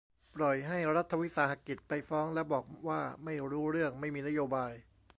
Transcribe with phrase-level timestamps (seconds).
[0.35, 4.73] ปล่อยให้รัฐวิสาหกิจไปฟ้อง แล้วบอกว่าไม่รู้เรื่อง ไม่มีนโยบาย